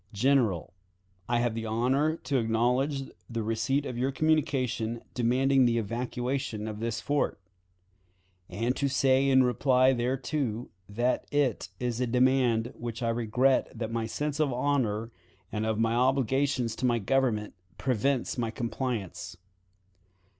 [0.13, 0.73] "General:
[1.29, 6.79] I have the honor to acknowledge the receipt of your communication demanding the evacuation of
[6.79, 7.39] this fort;
[8.49, 13.71] and to say in reply thereto that it is a demand with which I regret
[13.77, 15.11] that my sense of honor
[15.51, 19.37] and of my obligations to my Government prevents my compliance.